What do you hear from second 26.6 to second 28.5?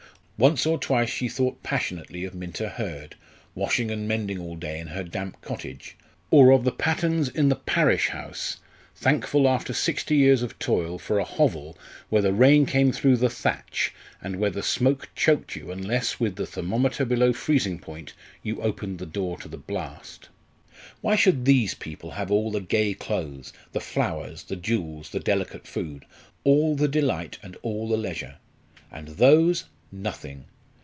the delight and all the leisure?